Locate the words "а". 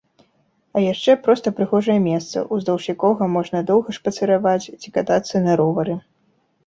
0.77-0.81